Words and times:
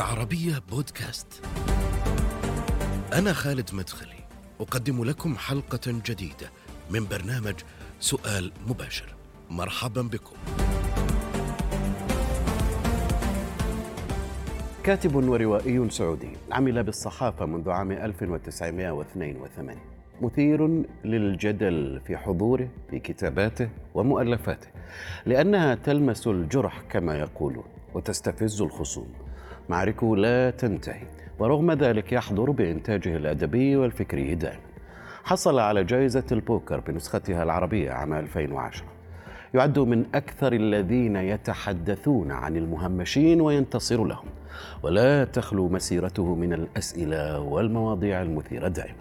العربية 0.00 0.62
بودكاست. 0.70 1.42
أنا 3.12 3.32
خالد 3.32 3.70
مدخلي، 3.72 4.24
أقدم 4.60 5.04
لكم 5.04 5.36
حلقة 5.36 5.80
جديدة 5.86 6.50
من 6.90 7.06
برنامج 7.06 7.54
سؤال 8.00 8.52
مباشر. 8.68 9.14
مرحبا 9.50 10.02
بكم. 10.02 10.36
كاتب 14.84 15.14
وروائي 15.14 15.90
سعودي 15.90 16.30
عمل 16.52 16.82
بالصحافة 16.82 17.46
منذ 17.46 17.70
عام 17.70 17.92
1982 17.92 19.76
مثير 20.20 20.84
للجدل 21.04 22.00
في 22.06 22.16
حضوره 22.16 22.68
في 22.90 22.98
كتاباته 22.98 23.68
ومؤلفاته 23.94 24.68
لأنها 25.26 25.74
تلمس 25.74 26.26
الجرح 26.26 26.82
كما 26.90 27.18
يقولون 27.18 27.64
وتستفز 27.94 28.62
الخصوم 28.62 29.29
معاركه 29.70 30.16
لا 30.16 30.50
تنتهي 30.50 31.02
ورغم 31.38 31.72
ذلك 31.72 32.12
يحضر 32.12 32.50
بإنتاجه 32.50 33.16
الأدبي 33.16 33.76
والفكري 33.76 34.34
دائما 34.34 34.60
حصل 35.24 35.58
على 35.58 35.84
جائزة 35.84 36.24
البوكر 36.32 36.80
بنسختها 36.80 37.42
العربية 37.42 37.90
عام 37.90 38.12
2010 38.12 38.86
يعد 39.54 39.78
من 39.78 40.04
أكثر 40.14 40.52
الذين 40.52 41.16
يتحدثون 41.16 42.30
عن 42.30 42.56
المهمشين 42.56 43.40
وينتصر 43.40 44.04
لهم 44.04 44.26
ولا 44.82 45.24
تخلو 45.24 45.68
مسيرته 45.68 46.34
من 46.34 46.52
الأسئلة 46.52 47.40
والمواضيع 47.40 48.22
المثيرة 48.22 48.68
دائما. 48.68 49.00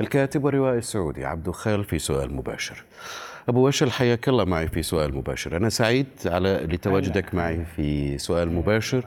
الكاتب 0.00 0.44
والروائي 0.44 0.78
السعودي 0.78 1.24
عبد 1.24 1.50
خال 1.50 1.84
في 1.84 1.98
سؤال 1.98 2.34
مباشر. 2.34 2.84
أبو 3.48 3.66
وشل 3.66 3.90
حياك 3.90 4.28
الله 4.28 4.44
معي 4.44 4.68
في 4.68 4.82
سؤال 4.82 5.16
مباشر. 5.16 5.56
أنا 5.56 5.68
سعيد 5.68 6.06
على 6.26 6.66
لتواجدك 6.70 7.34
معي 7.34 7.64
في 7.76 8.18
سؤال 8.18 8.52
مباشر. 8.52 9.04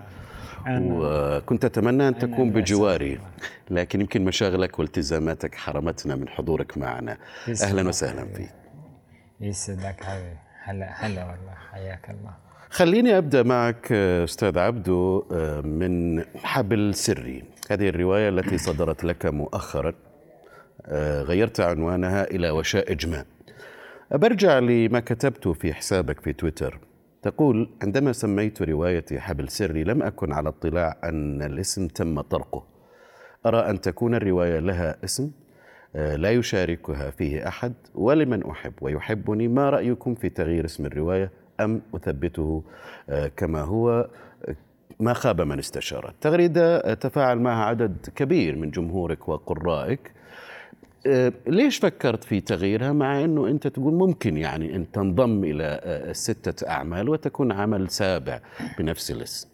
وكنت 0.71 1.65
أتمنى 1.65 2.07
أن 2.07 2.17
تكون 2.17 2.51
بجواري 2.51 3.19
لكن 3.69 4.01
يمكن 4.01 4.25
مشاغلك 4.25 4.79
والتزاماتك 4.79 5.55
حرمتنا 5.55 6.15
من 6.15 6.29
حضورك 6.29 6.77
معنا. 6.77 7.17
أهلا 7.63 7.87
وسهلا 7.87 8.25
فيك. 8.25 8.49
يسعدك 9.41 10.03
حبيبي. 10.03 10.37
هلا 10.63 11.05
هلا 11.05 11.25
والله. 11.25 11.53
حياك 11.71 12.09
الله. 12.09 12.33
خليني 12.69 13.17
أبدأ 13.17 13.43
معك 13.43 13.91
أستاذ 13.91 14.57
عبدو 14.57 15.25
من 15.63 16.23
حبل 16.43 16.95
سري. 16.95 17.43
هذه 17.71 17.89
الرواية 17.89 18.29
التي 18.29 18.57
صدرت 18.57 19.03
لك 19.03 19.25
مؤخرا 19.25 19.93
غيرت 21.21 21.59
عنوانها 21.59 22.23
إلى 22.23 22.49
وشائج 22.49 23.07
ما 23.07 23.25
برجع 24.11 24.59
لما 24.59 24.99
كتبته 24.99 25.53
في 25.53 25.73
حسابك 25.73 26.19
في 26.19 26.33
تويتر. 26.33 26.79
تقول 27.21 27.69
عندما 27.81 28.11
سميت 28.11 28.61
روايتي 28.61 29.19
حبل 29.19 29.49
سري 29.49 29.83
لم 29.83 30.03
أكن 30.03 30.33
على 30.33 30.49
اطلاع 30.49 30.97
أن 31.03 31.41
الاسم 31.41 31.87
تم 31.87 32.21
طرقه. 32.21 32.63
أرى 33.45 33.59
أن 33.59 33.81
تكون 33.81 34.15
الرواية 34.15 34.59
لها 34.59 34.95
اسم 35.03 35.31
لا 35.95 36.31
يشاركها 36.31 37.09
فيه 37.09 37.47
أحد 37.47 37.73
ولمن 37.95 38.45
أحب؟ 38.45 38.73
ويحبني. 38.81 39.47
ما 39.47 39.69
رأيكم 39.69 40.15
في 40.15 40.29
تغيير 40.29 40.65
اسم 40.65 40.85
الرواية؟ 40.85 41.31
أم 41.59 41.81
أثبته 41.95 42.63
كما 43.37 43.61
هو؟ 43.61 44.09
ما 44.99 45.13
خاب 45.13 45.41
من 45.41 45.59
استشار 45.59 46.09
التغريده 46.09 46.93
تفاعل 46.93 47.39
معها 47.39 47.65
عدد 47.65 47.97
كبير 48.15 48.55
من 48.55 48.69
جمهورك 48.69 49.29
وقرائك. 49.29 50.11
ليش 51.47 51.77
فكرت 51.77 52.23
في 52.23 52.41
تغييرها؟ 52.41 52.91
مع 52.91 53.23
إنه 53.23 53.47
أنت 53.47 53.67
تقول 53.67 53.93
ممكن 53.93 54.37
يعني 54.37 54.75
أن 54.75 54.91
تنضم 54.91 55.43
إلى 55.43 56.09
ستة 56.11 56.69
أعمال 56.69 57.09
وتكون 57.09 57.51
عمل 57.51 57.89
سابع 57.89 58.39
بنفس 58.79 59.11
الاسم. 59.11 59.49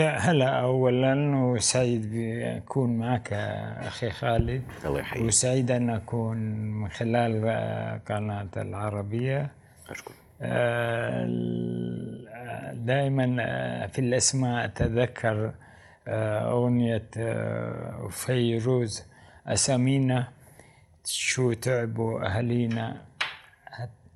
هلا 0.00 0.48
اولا 0.48 1.36
وسعيد 1.36 2.10
بكون 2.12 2.98
معك 2.98 3.32
أخي 3.32 4.10
خالد. 4.10 4.62
الله 4.84 5.00
يحييك. 5.00 5.26
وسعيد 5.26 5.70
أن 5.70 5.90
أكون 5.90 6.36
من 6.70 6.88
خلال 6.88 7.40
قناة 8.06 8.48
العربية. 8.56 9.50
اشكر 9.90 10.12
دائما 12.74 13.26
في 13.86 13.98
الأسماء 13.98 14.64
أتذكر 14.64 15.52
أغنية 16.08 17.08
فيروز. 18.10 19.13
أسامينا 19.46 20.28
شو 21.04 21.52
تعبوا 21.52 22.26
اهالينا 22.26 23.02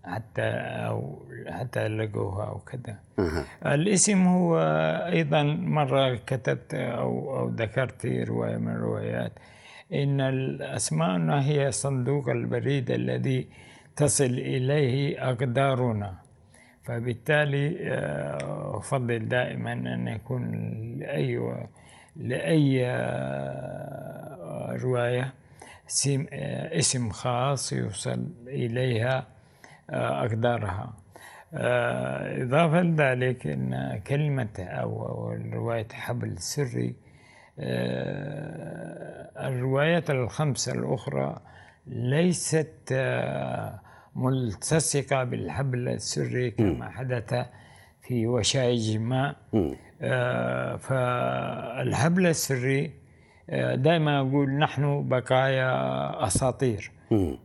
حتى 0.04 0.48
أو 0.88 1.26
حتى 1.48 1.88
لقوها 1.88 2.44
أو 2.48 2.58
كذا. 2.58 2.96
الاسم 3.66 4.26
هو 4.26 4.58
أيضا 5.12 5.42
مرة 5.42 6.14
كتبت 6.14 6.74
أو 6.74 7.38
أو 7.38 7.48
ذكرت 7.48 8.00
في 8.00 8.24
رواية 8.24 8.56
من 8.56 8.72
الروايات. 8.72 9.32
إن 9.92 10.20
الأسماء 10.20 11.40
هي 11.40 11.70
صندوق 11.72 12.28
البريد 12.28 12.90
الذي 12.90 13.48
تصل 13.96 14.24
إليه 14.24 15.28
أقدارنا. 15.30 16.14
فبالتالي 16.84 17.76
أفضل 18.80 19.28
دائما 19.28 19.72
أن 19.72 20.08
يكون 20.08 20.42
لأي 20.98 21.66
لأي 22.16 22.86
رواية 24.82 25.34
اسم 26.78 27.10
خاص 27.10 27.72
يوصل 27.72 28.26
إليها 28.47 29.26
أقدارها. 29.91 30.92
إضافة 32.42 32.81
لذلك 32.82 33.47
أن 33.47 34.00
كلمة 34.06 34.58
أو 34.58 35.32
رواية 35.53 35.88
حبل 35.92 36.38
سري 36.38 36.94
الروايات 39.38 40.10
الخمسة 40.10 40.72
الأخرى 40.72 41.41
ليست 41.87 42.94
ملتصقة 44.16 45.25
بالحبل 45.25 45.88
السري 45.88 46.50
كما 46.50 46.91
حدث 46.91 47.34
في 48.03 48.26
وشائج 48.26 48.97
ما. 48.97 49.37
فالحبل 50.78 52.26
السري 52.26 52.92
دائما 53.75 54.20
أقول 54.20 54.50
نحن 54.50 55.09
بقايا 55.09 56.26
أساطير. 56.26 56.91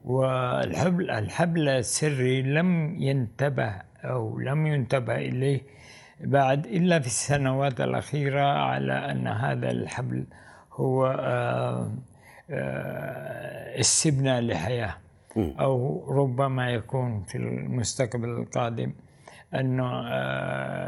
والحبل 0.06 1.12
الحبل 1.12 1.70
السري 1.70 2.42
لم 2.42 3.02
ينتبه 3.02 3.74
أو 4.04 4.40
لم 4.40 4.68
ينتبه 4.68 5.16
إليه 5.16 5.62
بعد 6.20 6.66
إلا 6.66 7.00
في 7.00 7.08
السنوات 7.08 7.82
الأخيرة 7.82 8.42
على 8.42 8.94
أن 8.94 9.28
هذا 9.28 9.72
الحبل 9.72 10.26
هو 10.74 11.08
السبنة 13.80 14.40
لحياة. 14.40 14.96
أو 15.38 16.06
ربما 16.10 16.70
يكون 16.72 17.24
في 17.24 17.38
المستقبل 17.38 18.30
القادم 18.30 18.94
أنه 19.56 19.92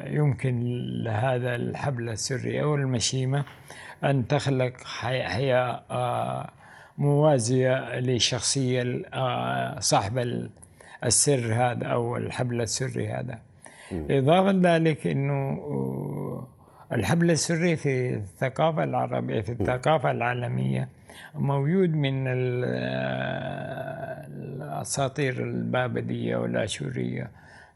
يمكن 0.08 0.59
لهذا 1.04 1.56
الحبل 1.56 2.09
السري 2.09 2.62
أو 2.64 2.75
المشيمة 2.75 3.44
أن 4.03 4.28
تخلق 4.28 4.73
حياة 4.85 5.81
موازية 6.97 8.00
لشخصية 8.00 9.01
صاحب 9.79 10.47
السر 11.03 11.53
هذا 11.53 11.88
أو 11.88 12.17
الحبل 12.17 12.61
السري 12.61 13.07
هذا. 13.07 13.39
إضافة 13.91 14.51
ذلك 14.63 15.07
أنه 15.07 15.59
الحبل 16.94 17.31
السري 17.31 17.75
في 17.75 18.13
الثقافة 18.13 18.83
العربية 18.83 19.41
في 19.41 19.51
الثقافة 19.51 20.12
العالمية 20.12 20.88
موجود 21.36 21.89
من 21.89 22.27
الأساطير 24.27 25.44
البابلية 25.44 26.36
والآشورية. 26.36 27.30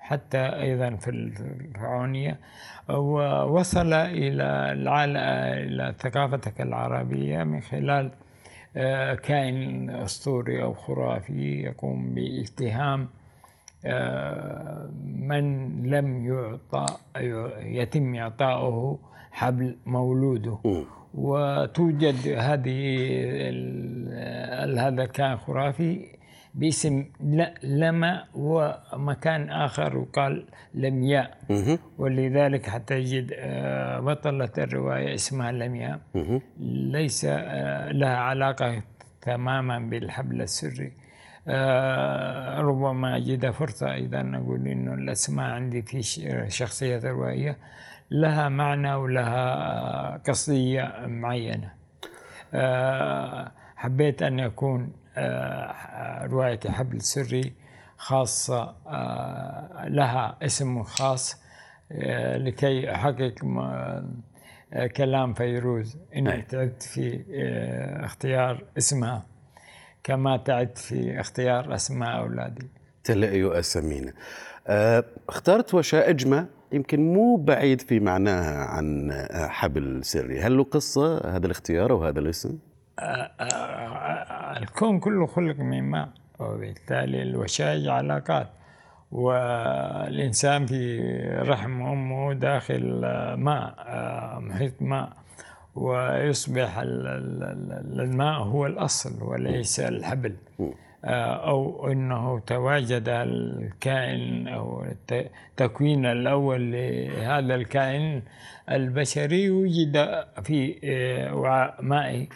حتى 0.10 0.38
أيضا 0.38 0.96
في 0.96 1.10
الفرعونية 1.10 2.40
ووصل 2.90 3.94
إلى 3.94 4.72
العالم 4.72 5.18
إلى 5.18 5.94
ثقافتك 6.00 6.62
العربية 6.62 7.44
من 7.44 7.62
خلال 7.62 8.12
كائن 9.24 9.90
أسطوري 9.90 10.64
أو 10.64 10.74
خرافي 10.74 11.62
يقوم 11.62 12.14
بالتهام 12.14 13.08
من 15.04 15.46
لم 15.90 16.26
يعطى 16.26 16.86
يتم 17.62 18.16
إعطاؤه 18.16 19.00
حبل 19.32 19.76
مولوده. 19.86 20.58
وتوجد 21.14 22.16
هذه 22.38 22.80
هذا 24.80 25.04
الكائن 25.04 25.38
خرافي 25.38 26.19
باسم 26.60 27.06
لما 27.64 28.26
ومكان 28.34 29.50
آخر 29.50 29.98
وقال 29.98 30.46
لمياء. 30.74 31.38
ولذلك 31.98 32.70
حتى 32.70 32.96
يجد 33.00 33.34
بطلة 34.04 34.50
الرواية 34.58 35.14
اسمها 35.16 35.52
لمياء. 35.52 36.00
ليس 36.96 37.26
لها 37.92 38.18
علاقة 38.18 38.82
تماما 39.22 39.80
بالحبل 39.80 40.42
السري. 40.42 40.92
ربما 42.68 43.18
أجد 43.18 43.50
فرصة 43.50 43.94
أيضا 43.94 44.32
أقول 44.36 44.68
إنه 44.68 44.94
الأسماء 44.94 45.46
عندي 45.46 45.82
في 45.82 46.02
شخصية 46.50 47.00
روائية 47.04 47.58
لها 48.12 48.50
معنى 48.50 48.94
ولها 48.94 50.18
قصدية 50.28 50.94
معينة. 51.08 51.72
آه، 52.54 53.52
حبيت 53.76 54.24
أن 54.24 54.40
يكون 54.40 54.82
آه، 54.82 55.09
رواية 56.32 56.60
حبل 56.68 57.02
سري 57.02 57.54
خاصة 57.98 58.76
آه، 58.88 59.88
لها 59.88 60.38
اسم 60.42 60.84
خاص 60.84 61.44
لكي 62.36 62.92
أحقق 62.92 63.34
كلام 64.98 65.34
فيروز. 65.34 65.98
إني 66.16 66.42
تعبت 66.42 66.84
في 66.84 67.24
اختيار 68.04 68.64
اسمها 68.78 69.26
كما 70.04 70.38
تعبت 70.38 70.78
في 70.78 71.20
اختيار 71.20 71.76
أسماء 71.76 72.18
أولادي. 72.18 72.68
تلقيوا 73.04 73.60
أسامينا 73.60 74.14
اخترت 75.30 75.74
وشائجمة 75.74 76.48
يمكن 76.72 77.14
مو 77.14 77.36
بعيد 77.36 77.82
في 77.82 78.00
معناها 78.00 78.66
عن 78.66 79.12
حبل 79.34 80.06
سري. 80.06 80.42
هل 80.42 80.58
له 80.58 80.64
قصة 80.64 81.36
هذا 81.36 81.46
الاختيار 81.46 81.92
أو 81.92 82.06
هذا 82.06 82.20
الاسم؟ 82.20 82.58
الكون 84.58 85.00
كله 85.00 85.26
خلق 85.28 85.60
من 85.60 85.84
ماء 85.84 86.10
وبالتالي 86.40 87.22
الوشائج 87.22 87.88
علاقات. 87.88 88.48
والإنسان 89.12 90.66
في 90.66 91.02
رحم 91.42 91.82
أمه 91.82 92.34
داخل 92.34 92.84
ماء 93.38 93.76
محيط 94.40 94.82
ماء. 94.82 95.10
ويصبح 95.76 96.78
الماء 98.00 98.38
هو 98.40 98.66
الأصل 98.66 99.24
وليس 99.24 99.80
الحبل. 99.80 100.36
أو 101.06 101.92
أنه 101.92 102.40
تواجد 102.40 103.04
الكائن 103.10 104.48
أو 104.48 104.86
التكوين 105.12 106.06
الأول 106.06 106.72
لهذا 106.72 107.56
الكائن 107.56 108.22
البشري 108.72 109.50
وجد 109.50 110.24
في 110.44 110.76
وعاء 111.34 111.76
مائي 111.82 112.30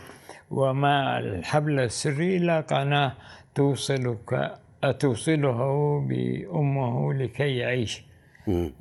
وما 0.54 1.20
الحبل 1.20 1.80
السري 1.80 2.38
إلى 2.38 2.60
قناة 2.72 3.12
توصلك 3.56 4.52
توصله 5.00 5.60
بأمه 6.10 7.14
لكي 7.14 7.58
يعيش. 7.58 8.04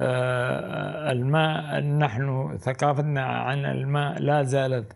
آه 0.00 1.12
الماء 1.12 1.80
نحن 1.80 2.56
ثقافتنا 2.60 3.24
عن 3.24 3.64
الماء 3.64 4.18
لا 4.18 4.42
زالت 4.42 4.92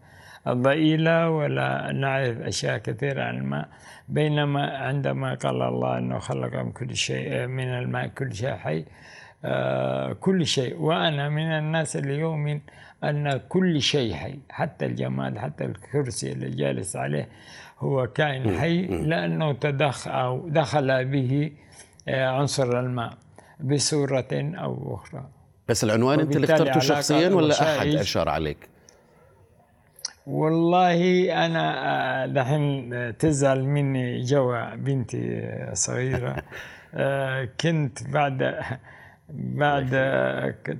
ضئيلة 0.49 1.31
ولا 1.31 1.93
نعرف 1.93 2.37
أشياء 2.41 2.79
كثيرة 2.79 3.23
عن 3.23 3.37
الماء. 3.39 3.69
بينما 4.09 4.77
عندما 4.77 5.35
قال 5.35 5.63
الله 5.63 5.99
أنه 5.99 6.19
خلق 6.19 6.55
من 6.63 6.73
كل 6.73 6.97
شيء 6.97 7.47
من 7.47 7.69
الماء 7.69 8.07
كل 8.07 8.35
شيء 8.35 8.55
حي 8.55 8.79
آه 8.79 8.85
كل 10.21 10.47
شيء. 10.47 10.81
وأنا 10.81 11.29
من 11.29 11.53
الناس 11.53 11.97
اللي 11.97 12.19
يؤمن 12.19 12.61
أن 13.05 13.41
كل 13.49 13.83
شيء 13.83 14.15
حي. 14.15 14.39
حتى 14.51 14.87
الجماد 14.87 15.39
حتى 15.39 15.65
الكرسي 15.65 16.33
اللي 16.33 16.51
جالس 16.51 16.97
عليه 16.97 17.29
هو 17.79 18.07
كائن 18.07 18.59
حي 18.59 18.83
لأنه 18.87 19.53
تدخل 19.53 20.11
أو 20.11 20.49
دخل 20.49 21.05
به 21.05 21.53
آه، 22.09 22.27
عنصر 22.27 22.81
الماء 22.81 23.13
بصورة 23.61 24.29
أو 24.33 24.95
أخرى. 24.95 25.25
بس 25.69 25.85
العنوان 25.85 26.21
أنت 26.21 26.37
اللي 26.37 26.55
اخترته 26.55 26.81
شخصيا 26.81 27.29
ولا 27.29 27.77
أحد 27.77 27.87
أشار 27.87 28.29
عليك؟ 28.29 28.69
والله 30.27 31.33
أنا 31.47 31.75
آه، 32.23 32.27
دحين 32.27 33.17
تزعل 33.19 33.65
مني 33.65 34.21
جوا 34.21 34.75
بنتي 34.75 35.51
صغيرة. 35.73 36.37
آه، 36.95 37.49
كنت 37.61 38.09
بعد 38.09 38.61
بعد 39.31 39.91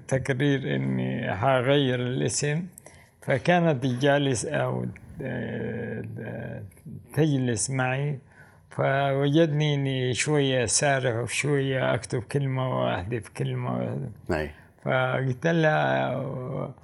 تقرير 0.09 0.77
إني 0.77 1.35
حغير 1.35 2.01
الاسم 2.01 2.67
فكانت 3.23 3.87
جالس 3.87 4.47
أو 4.47 4.87
آه، 5.23 6.63
تجلس 7.15 7.71
معي 7.71 8.19
فوجدني 8.71 9.75
إني 9.75 10.15
شوية 10.15 10.67
سارح 10.67 11.17
وشويه 11.17 11.95
أكتب 11.95 12.23
كلمة 12.23 12.81
واحذف 12.81 13.29
كلمة. 13.29 13.99
نعم. 14.29 14.49
فقلت 14.85 15.47
لها 15.47 16.75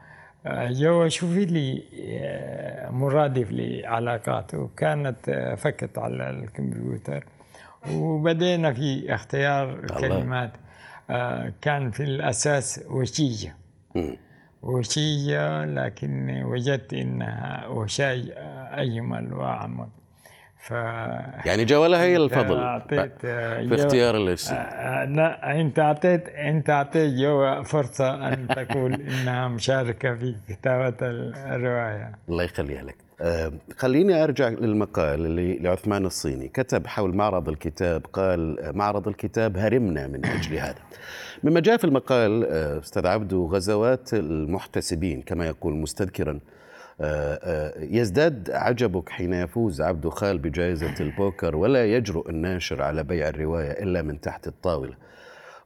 جو 0.46 1.08
شوفي 1.08 1.44
لي 1.44 1.82
آه، 2.22 2.90
مرادف 2.90 3.52
لعلاقات. 3.52 4.54
وكانت 4.54 5.28
آه، 5.28 5.54
فكت 5.54 5.98
على 5.98 6.30
الكمبيوتر. 6.30 7.24
وبدينا 7.90 8.72
في 8.72 9.14
اختيار 9.14 9.78
الكلمات 9.78 10.50
آه، 10.54 10.61
كان 11.60 11.90
في 11.90 12.02
الأساس 12.02 12.84
وشية. 12.90 13.56
وشية 14.62 15.64
لكن 15.64 16.42
وجدت 16.44 16.92
إنها 16.94 17.66
وشاي 17.66 18.32
أجمل 18.72 19.32
وأعمق. 19.32 19.88
ف 20.62 20.70
يعني 21.46 21.64
جولة 21.64 22.02
هي 22.02 22.16
الفضل. 22.16 22.58
أعطيت 22.58 23.20
في 23.20 23.74
اختيار 23.74 24.16
الاسم 24.16 24.54
لا 24.54 25.60
أنت 25.60 25.78
أعطيت 25.78 26.28
أنت 26.28 26.70
أعطيت 26.70 27.14
جو 27.14 27.62
فرصة 27.62 28.28
أن 28.32 28.48
تقول 28.48 28.94
إنها 28.94 29.48
مشاركة 29.48 30.14
في 30.14 30.34
كتابة 30.48 30.96
الرواية. 31.00 32.12
الله 32.28 32.44
يخليها 32.44 32.82
لك. 32.82 32.96
خليني 33.76 34.24
أرجع 34.24 34.48
للمقال 34.48 35.26
اللي 35.26 35.58
لعثمان 35.58 36.06
الصيني. 36.06 36.48
كتب 36.48 36.86
حول 36.86 37.14
معرض 37.14 37.48
الكتاب 37.48 38.06
قال 38.12 38.72
معرض 38.74 39.08
الكتاب 39.08 39.56
هرمنا 39.56 40.06
من 40.06 40.26
أجل 40.26 40.56
هذا. 40.56 40.82
مما 41.44 41.60
جاء 41.60 41.76
في 41.76 41.84
المقال 41.84 42.44
أستاذ 42.44 43.06
عبدو 43.06 43.46
غزوات 43.46 44.14
المحتسبين 44.14 45.22
كما 45.22 45.46
يقول 45.46 45.74
مستذكرا 45.74 46.40
آه، 47.00 47.38
آه، 47.42 47.74
يزداد 47.78 48.50
عجبك 48.50 49.08
حين 49.08 49.32
يفوز 49.32 49.80
عبد 49.80 50.08
خال 50.08 50.38
بجائزة 50.38 50.94
البوكر 51.00 51.56
ولا 51.56 51.86
يجرؤ 51.86 52.30
الناشر 52.30 52.82
على 52.82 53.04
بيع 53.04 53.28
الرواية 53.28 53.70
إلا 53.82 54.02
من 54.02 54.20
تحت 54.20 54.46
الطاولة 54.46 54.94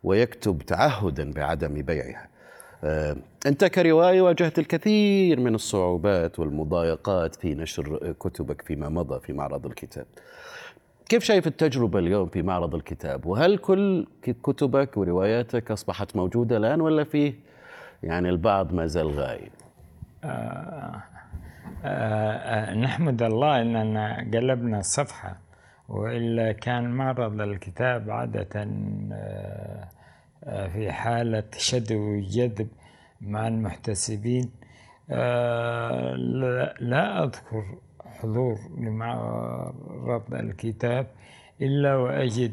ويكتب 0.04 0.62
تعهدا 0.66 1.32
بعدم 1.32 1.75
بيعها. 1.75 2.22
آه، 2.22 2.36
أنت 3.47 3.65
كرواية 3.65 4.23
واجهت 4.23 4.59
الكثير 4.59 5.41
من 5.41 5.55
الصعوبات 5.55 6.38
والمضايقات 6.38 7.35
في 7.35 7.55
نشر 7.55 8.12
كتبك 8.21 8.62
فيما 8.62 8.88
مضى 8.88 9.20
في 9.20 9.32
معرض 9.32 9.67
الكتاب. 9.67 10.06
كيف 11.08 11.25
شايف 11.25 11.46
التجربة 11.46 11.99
اليوم 11.99 12.29
في 12.29 12.43
معرض 12.43 12.75
الكتاب؟ 12.75 13.27
وهل 13.27 13.58
كل 13.58 14.06
كتبك 14.22 14.96
ورواياتك 14.96 15.70
أصبحت 15.70 16.17
موجودة 16.17 16.56
الآن 16.56 16.81
ولا 16.81 17.05
فيه 17.05 17.34
يعني 18.03 18.29
البعض 18.29 18.72
ما 18.72 18.87
زال 18.87 19.10
غايب؟ 19.10 19.53
آه 20.25 21.03
آه، 21.84 22.32
آه، 22.32 22.75
نحمد 22.75 23.22
الله 23.22 23.63
أننا 23.63 24.17
قلبنا 24.34 24.79
الصفحة 24.79 25.37
وإلا 25.89 26.53
كان 26.53 26.91
معرض 26.91 27.41
الكتاب 27.41 28.10
عادة 28.10 28.69
آه، 29.13 29.89
في 30.69 30.93
حالة 30.93 31.44
شد 31.58 31.93
وجذب. 31.93 32.69
مع 33.20 33.49
المحتسبين. 33.49 34.51
لا 36.81 37.25
أذكر 37.25 37.65
حضور 38.05 38.58
لمعرض 38.79 40.35
الكتاب 40.35 41.06
إلا 41.63 41.96
وأجد 41.96 42.53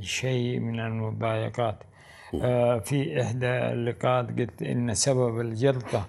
شيء 0.00 0.60
من 0.60 0.80
المضايقات. 0.80 1.76
في 2.84 3.22
إحدى 3.22 3.46
اللقاءات 3.46 4.38
قلت 4.38 4.62
إن 4.62 4.94
سبب 4.94 5.40
الجلطة 5.40 6.06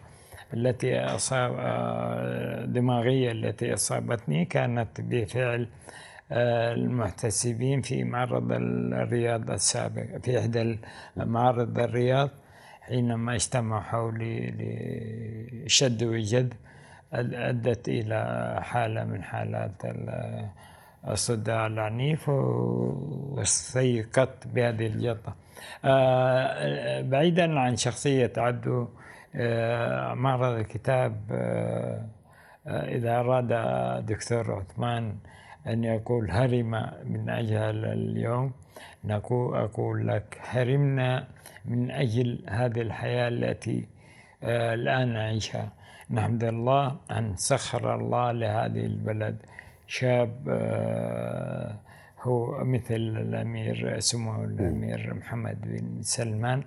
التي 0.53 0.99
أصاب 0.99 1.55
آه، 1.59 2.65
دماغية 2.65 3.31
التي 3.31 3.73
أصابتني 3.73 4.45
كانت 4.45 5.01
بفعل 5.01 5.67
آه، 6.31 6.73
المحتسبين 6.73 7.81
في 7.81 8.03
معرض 8.03 8.51
الرياض 8.51 9.51
السابق 9.51 10.17
في 10.23 10.39
إحدى 10.39 10.77
معارض 11.17 11.79
الرياض. 11.79 12.29
حينما 12.91 13.35
اجتمعوا 13.35 14.11
لشد 15.65 16.03
وجد 16.03 16.53
أدت 17.13 17.89
إلى 17.89 18.59
حالة 18.63 19.03
من 19.03 19.23
حالات 19.23 19.71
الصداع 21.07 21.67
العنيف 21.67 22.29
واستيقظت 22.29 24.47
بهذه 24.47 24.87
الجلطة 24.87 25.35
آه، 25.85 27.01
بعيدا 27.01 27.59
عن 27.59 27.75
شخصية 27.75 28.33
عبدو 28.37 28.87
آه، 29.35 30.13
معرض 30.13 30.53
الكتاب 30.53 31.15
آه، 31.31 32.05
إذا 32.67 33.19
أراد 33.19 33.47
دكتور 34.05 34.51
عثمان 34.51 35.15
أن 35.67 35.83
يقول 35.83 36.31
هرم 36.31 36.71
من 37.05 37.29
أجل 37.29 37.85
اليوم. 37.85 38.51
نقول 39.03 39.57
أقول 39.57 40.07
لك 40.07 40.41
هرمنا 40.49 41.27
من 41.65 41.91
أجل 41.91 42.39
هذه 42.47 42.81
الحياة 42.81 43.27
التي 43.27 43.87
الآن 44.43 45.13
نعيشها. 45.13 45.69
نحمد 46.11 46.43
الله 46.43 46.97
أن 47.11 47.35
سخر 47.35 47.95
الله 47.95 48.31
لهذه 48.31 48.85
البلد. 48.85 49.37
شاب 49.87 50.47
هو 52.21 52.63
مثل 52.63 52.95
الأمير 52.95 53.99
سمو 53.99 54.43
الأمير 54.43 55.13
محمد 55.13 55.61
بن 55.61 56.01
سلمان 56.01 56.63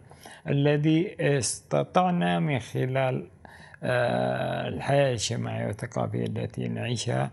الذي 0.49 1.17
استطعنا 1.21 2.39
من 2.41 2.59
خلال 2.59 3.29
آه، 3.87 4.69
الحياة 4.69 5.07
الاجتماعية 5.09 5.67
والثقافية 5.67 6.27
التي 6.27 6.69
نعيشها. 6.69 7.23
آه، 7.25 7.31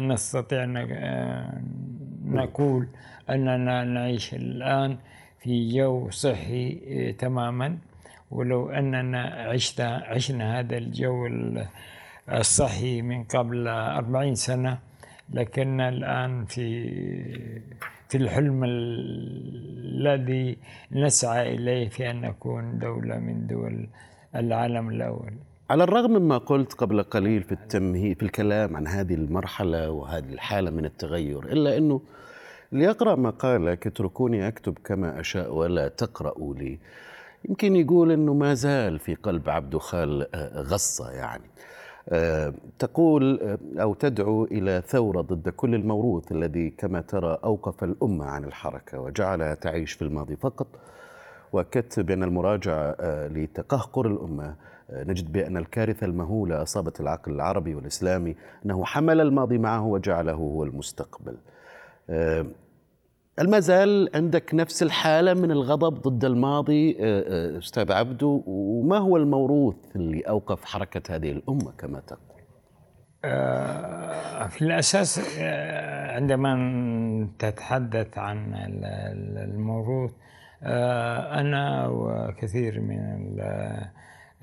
نستطيع 0.00 0.64
آه، 0.76 1.60
نقول 2.24 2.88
أننا 3.30 3.84
نعيش 3.84 4.34
الآن 4.34 4.98
في 5.38 5.68
جو 5.68 6.10
صحي 6.10 7.12
تماما. 7.18 7.78
ولو 8.30 8.70
أننا 8.70 9.22
عشنا 9.22 10.04
عشنا 10.06 10.58
هذا 10.58 10.76
الجو 10.76 11.28
الصحي 12.32 13.02
من 13.02 13.24
قبل 13.24 13.68
أربعين 13.68 14.34
سنة 14.34 14.78
لكن 15.30 15.80
الآن 15.80 16.44
في 16.44 16.88
في 18.08 18.16
الحلم 18.16 18.64
الذي 18.64 20.58
نسعى 20.92 21.54
إليه 21.54 21.88
في 21.88 22.10
أن 22.10 22.20
نكون 22.20 22.78
دولة 22.78 23.18
من 23.18 23.46
دول 23.46 23.88
العالم 24.34 24.88
الأول. 24.88 25.32
على 25.70 25.84
الرغم 25.84 26.10
مما 26.10 26.38
قلت 26.38 26.72
قبل 26.72 27.02
قليل 27.02 27.42
في 27.42 27.52
التمهيد 27.52 28.16
في 28.16 28.22
الكلام 28.22 28.76
عن 28.76 28.86
هذه 28.86 29.14
المرحلة 29.14 29.90
وهذه 29.90 30.32
الحالة 30.32 30.70
من 30.70 30.84
التغير 30.84 31.44
إلا 31.44 31.76
أنه 31.76 32.00
ليقرأ 32.72 33.14
مقالك 33.16 33.86
اتركوني 33.86 34.48
أكتب 34.48 34.78
كما 34.84 35.20
أشاء 35.20 35.54
ولا 35.54 35.88
تقرأوا 35.88 36.54
لي. 36.54 36.78
يمكن 37.48 37.76
يقول 37.76 38.12
أنه 38.12 38.34
ما 38.34 38.54
زال 38.54 38.98
في 38.98 39.14
قلب 39.14 39.48
عبد 39.48 39.76
خال 39.76 40.34
آه، 40.34 40.62
غصة 40.62 41.10
يعني. 41.10 41.50
آه، 42.08 42.54
تقول 42.78 43.40
آه، 43.42 43.82
أو 43.82 43.94
تدعو 43.94 44.44
إلى 44.44 44.82
ثورة 44.86 45.20
ضد 45.20 45.48
كل 45.48 45.74
الموروث 45.74 46.32
الذي 46.32 46.70
كما 46.70 47.00
ترى 47.00 47.38
أوقف 47.44 47.84
الأمة 47.84 48.24
عن 48.24 48.44
الحركة 48.44 49.00
وجعلها 49.00 49.54
تعيش 49.54 49.92
في 49.92 50.02
الماضي 50.02 50.36
فقط 50.36 50.66
وأكدت 51.52 52.00
بأن 52.00 52.22
المراجعة 52.22 52.96
لتقهقر 53.28 54.06
الأمة 54.06 54.54
نجد 54.90 55.32
بأن 55.32 55.56
الكارثة 55.56 56.06
المهولة 56.06 56.62
أصابت 56.62 57.00
العقل 57.00 57.32
العربي 57.32 57.74
والإسلامي 57.74 58.36
أنه 58.66 58.84
حمل 58.84 59.20
الماضي 59.20 59.58
معه 59.58 59.86
وجعله 59.86 60.32
هو 60.32 60.64
المستقبل. 60.64 61.36
ما 63.46 63.60
زال 63.60 64.10
عندك 64.14 64.54
نفس 64.54 64.82
الحالة 64.82 65.34
من 65.34 65.50
الغضب 65.50 65.94
ضد 65.94 66.24
الماضي 66.24 66.96
آه، 67.00 67.54
آه، 67.54 67.58
أستاذ 67.58 67.92
عبدو 67.92 68.42
وما 68.46 68.98
هو 68.98 69.16
الموروث 69.16 69.76
اللي 69.96 70.20
أوقف 70.20 70.64
حركة 70.64 71.14
هذه 71.14 71.32
الأمة 71.32 71.72
كما 71.78 72.00
تقول؟ 72.00 72.42
آه، 73.24 74.46
في 74.46 74.62
الأساس 74.62 75.38
عندما 76.08 77.28
تتحدث 77.38 78.18
عن 78.18 78.54
الموروث 79.36 80.12
أنا 80.62 81.86
وكثير 81.88 82.80
من 82.80 83.36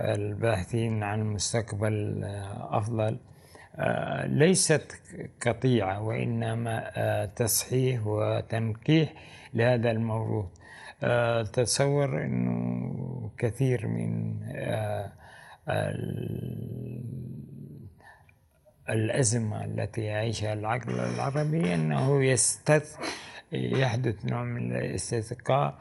الباحثين 0.02 1.04
عن 1.04 1.24
مستقبل 1.24 2.22
أفضل. 2.72 3.18
آه، 3.78 4.26
ليست 4.26 5.02
قطيعة 5.46 6.02
وإنما 6.02 6.92
آه، 6.96 7.26
تصحيح 7.26 8.08
وتنكيح 8.08 9.14
لهذا 9.54 9.92
الموروث 9.92 10.46
آه، 11.04 11.44
تصور 11.44 12.26
أنه 12.26 13.32
كثير 13.38 13.88
من 13.88 14.36
الأزمة 18.90 19.66
التي 19.66 20.02
يعيشها 20.02 20.54
العقل 20.54 21.00
العربي 21.00 21.74
أنه 21.74 22.24
يستث 22.24 22.98
يحدث 23.52 24.26
نوع 24.26 24.44
من 24.44 24.76
الاستثقاء 24.76 25.78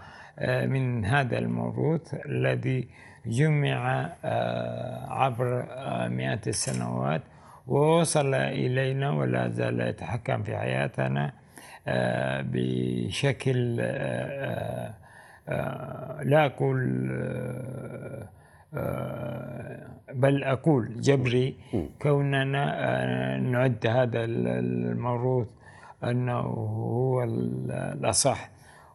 من 0.66 1.04
هذا 1.04 1.38
الموروث 1.38 2.14
الذي 2.14 2.88
جمع 3.26 4.10
عبر 5.08 5.66
مئات 6.08 6.48
السنوات 6.48 7.22
ووصل 7.66 8.34
إلينا 8.34 9.10
ولا 9.10 9.48
زال 9.48 9.80
يتحكم 9.80 10.42
في 10.42 10.56
حياتنا 10.56 11.32
آه، 11.86 12.44
بشكل 12.48 13.76
آه، 13.80 14.94
آه، 15.48 16.22
لا 16.22 16.46
أقول 16.46 16.80
بل 20.14 20.44
أقول 20.44 21.00
جبري 21.00 21.56
كوننا 22.02 22.44
نعد 23.38 23.86
هذا 23.86 24.24
الموروث 24.24 25.46
أنه 26.04 26.40
هو 26.40 27.22
الأصح. 27.22 28.50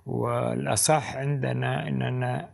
والأصح 0.05 1.15
عندنا 1.15 1.87
أننا 1.87 2.49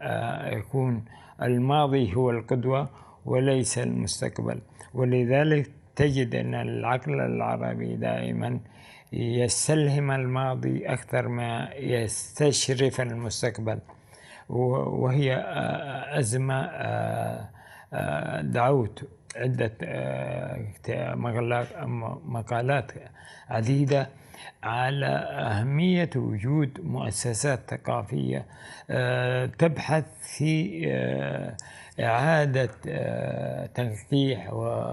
يكون 0.54 1.06
الماضي 1.42 2.16
هو 2.16 2.32
القدوة 2.32 2.90
وليس 3.26 3.78
المستقبل. 3.78 4.60
ولذلك 4.94 5.72
تجد 5.96 6.36
أن 6.36 6.56
العقل 6.56 7.22
العربي 7.22 7.96
دائما 7.96 8.60
يستلهم 9.14 10.12
الماضي 10.12 10.86
أكثر 10.86 11.28
ما 11.28 11.70
يستشرف 11.74 13.02
المستقبل 13.02 13.80
وهي 14.50 15.44
أزمة 16.20 16.72
دعوت. 18.42 19.04
عدة 19.36 19.72
مقالات 22.26 22.92
عديدة 23.50 24.08
على 24.64 25.06
أهمية 25.06 26.10
وجود 26.16 26.80
مؤسسات 26.84 27.60
ثقافية 27.68 28.46
تبحث 29.48 30.06
في 30.38 30.82
إعادة 32.00 32.70
تنقيح 33.66 34.54
و 34.54 34.86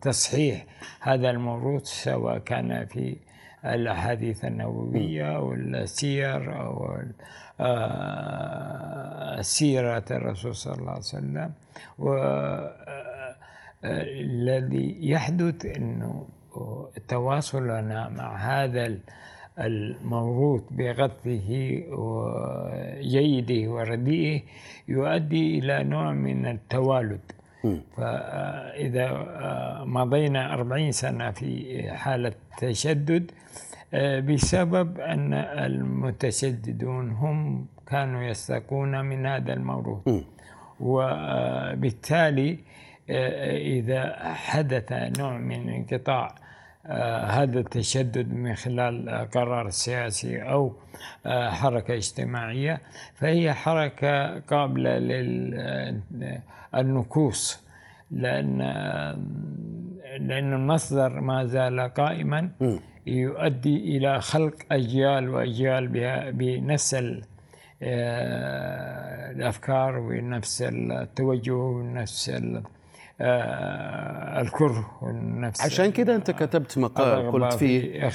تصحيح 0.00 0.64
هذا 1.00 1.30
الموروث 1.30 1.84
سواء 1.84 2.38
كان 2.38 2.86
في 2.86 3.16
الأحاديث 3.64 4.44
النبوية 4.44 5.36
أو 5.36 5.52
السير 5.52 6.60
أو 6.60 6.98
آه، 7.60 9.40
سيرة 9.40 10.04
الرسول 10.10 10.54
صلى 10.54 10.74
الله 10.74 10.90
عليه 10.90 11.00
وسلم. 11.00 11.52
والذي 13.82 14.96
يحدث 15.10 15.66
أنه 15.66 16.26
تواصلنا 17.08 18.08
مع 18.08 18.36
هذا 18.36 18.98
الموروث 19.58 20.62
بغثه 20.70 21.50
وجيده 21.88 23.70
ورديئه 23.70 24.42
يؤدي 24.88 25.58
إلى 25.58 25.84
نوع 25.84 26.12
من 26.12 26.46
التوالد. 26.46 27.20
فإذا 27.96 29.06
آه، 29.10 29.84
مضينا 29.84 30.54
أربعين 30.54 30.92
سنة 30.92 31.30
في 31.30 31.82
حالة 31.90 32.32
تشدد 32.58 33.30
آه، 33.94 34.20
بسبب 34.20 35.00
أن 35.00 35.34
المتشددون 35.34 37.10
هم 37.10 37.66
كانوا 37.86 38.22
يستقون 38.22 39.00
من 39.04 39.26
هذا 39.26 39.52
الموروث. 39.52 40.08
وبالتالي 40.80 42.58
آه، 43.10 43.56
إذا 43.56 44.16
حدث 44.34 44.92
نوع 45.18 45.38
من 45.38 45.68
انقطاع 45.68 46.34
هذا 47.26 47.60
التشدد 47.60 48.34
من 48.34 48.54
خلال 48.54 49.28
قرار 49.34 49.70
سياسي 49.70 50.42
أو 50.42 50.72
حركة 51.26 51.94
اجتماعية 51.94 52.80
فهي 53.14 53.52
حركة 53.52 54.40
قابلة 54.40 54.98
للنكوص 56.72 57.64
لأن 58.10 58.58
لأن 60.20 60.52
المصدر 60.52 61.20
ما 61.20 61.44
زال 61.44 61.80
قائما 61.80 62.50
يؤدي 63.06 63.96
إلى 63.96 64.20
خلق 64.20 64.54
أجيال 64.72 65.28
وأجيال 65.28 65.88
بنفس 66.32 66.94
آه، 67.82 69.30
الأفكار 69.30 69.98
ونفس 69.98 70.62
التوجه 70.62 71.52
ونفس 71.52 72.28
آه، 72.28 72.62
الكره 73.20 74.98
ونفس 75.02 75.60
عشان 75.60 75.92
كده 75.92 76.16
أنت 76.16 76.30
كتبت 76.30 76.78
مقال 76.78 77.32
قلت 77.32 77.52
فيه 77.52 78.10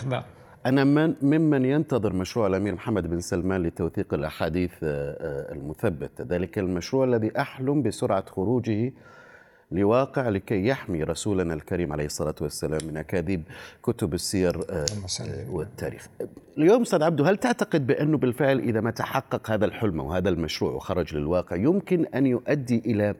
أنا 0.66 0.84
من 0.84 1.16
ممن 1.22 1.66
ينتظر 1.66 2.14
مشروع 2.14 2.48
الأمير 2.48 2.74
محمد 2.74 3.08
بن 3.08 3.20
سلمان 3.20 3.64
لتوثيق 3.64 4.14
الأحاديث 4.14 4.72
آه، 4.84 5.54
المثبتة 5.54 6.26
ذلك 6.30 6.60
المشروع 6.60 7.06
الذي 7.06 7.40
أحلم 7.40 7.82
بسرعة 7.82 8.26
خروجه 8.30 8.94
لواقع 9.72 10.30
لكي 10.30 10.68
يحمي 10.68 11.04
رسولنا 11.04 11.54
الكريم 11.54 11.94
عليه 11.94 12.06
الصلاة 12.06 12.36
والسلام 12.42 12.80
من 12.88 12.98
أكاذيب 12.98 13.44
كتب 13.84 14.14
السير 14.14 14.56
آه، 14.70 14.86
والتاريخ. 15.50 16.08
اليوم 16.58 16.82
أستاذ 16.82 17.04
عبدو 17.04 17.24
هل 17.24 17.38
تعتقد 17.38 17.88
بأنه 17.88 18.18
بالفعل 18.18 18.60
إذا 18.60 18.82
ما 18.82 18.92
تحقق 18.92 19.52
هذا 19.52 19.66
الحلم 19.66 20.00
وهذا 20.00 20.30
المشروع 20.30 20.72
وخرج 20.72 21.16
للواقع 21.16 21.56
يمكن 21.56 22.06
أن 22.06 22.26
يؤدي 22.26 22.82
إلى 22.86 23.16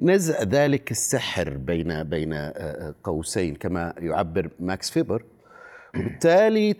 نزع 0.00 0.42
ذلك 0.42 0.90
السحر 0.90 1.50
بين 1.50 2.02
بين 2.02 2.32
آه، 2.32 2.38
آه، 2.38 2.94
قوسين 3.04 3.54
كما 3.54 3.94
يعبر 3.98 4.50
ماكس 4.60 4.90
فيبر. 4.90 5.22
بالتالي 5.94 6.72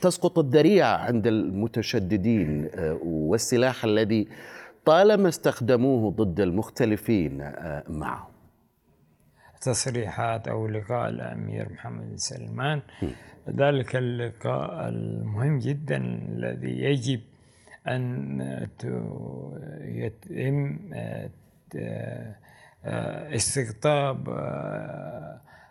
تسقط 0.00 0.38
الذريعة 0.38 0.96
عند 0.96 1.26
المتشددين 1.26 2.68
آه، 2.74 2.98
والسلاح 3.02 3.84
الذي 3.84 4.28
طالما 4.84 5.28
استخدموه 5.28 6.10
ضد 6.10 6.40
المختلفين 6.40 7.52
معه. 7.88 8.30
تصريحات 9.60 10.48
أو 10.48 10.68
لقاء 10.68 11.08
الأمير 11.08 11.72
محمد 11.72 12.10
بن 12.10 12.16
سلمان. 12.16 12.82
ذلك 13.48 13.96
اللقاء 13.96 14.88
المهم 14.88 15.58
جدا 15.58 15.96
الذي 15.96 16.82
يجب 16.82 17.20
أن 17.88 18.40
يتم 19.80 20.78
استقطاب 23.34 24.28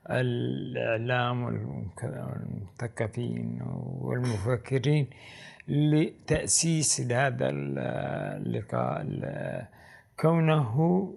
الإعلام 0.10 1.44
والمثقفين 1.44 3.62
والمفكرين 4.02 5.08
لتأسيس 5.68 7.02
هذا 7.02 7.50
اللقاء. 7.50 9.08
كونه 10.20 10.74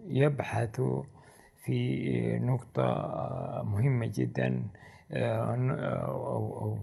يبحث 0.08 0.80
في 1.64 2.38
نقطة 2.38 3.62
مهمة 3.66 4.10
جدا 4.14 4.62
أو 5.12 6.78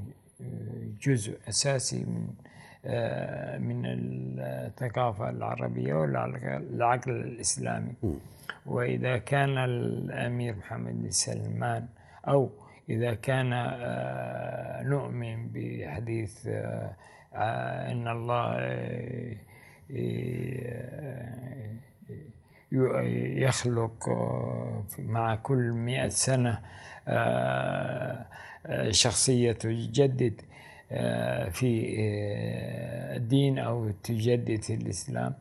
جزء 1.02 1.38
أساسي 1.50 2.06
من 2.06 2.28
من 3.60 3.82
الثقافة 3.86 5.30
العربية 5.30 5.94
والعقل 5.94 7.12
الإسلامي. 7.12 7.94
وإذا 8.66 9.18
كان 9.18 9.58
الأمير 9.58 10.56
محمد 10.56 11.02
بن 11.02 11.12
سلمان 11.12 11.88
أو 12.28 12.50
إذا 12.90 13.14
كان 13.14 13.54
آه، 13.54 14.84
نؤمن 14.84 15.48
بحديث 15.54 16.48
آه، 16.48 16.96
أن 17.92 18.08
الله 18.08 18.56
آه، 18.60 19.36
يخلق 23.46 24.10
مع 25.00 25.36
كل 25.36 25.72
مئة 25.72 26.10
سنة 26.10 26.60
شخصية 28.90 29.52
تجدد. 29.52 30.42
في 31.52 31.96
الدين 33.16 33.60
أو 33.60 33.92
تجدد 34.04 34.62
الإسلام. 34.70 35.34